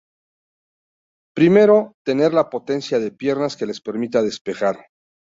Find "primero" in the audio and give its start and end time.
1.35-1.93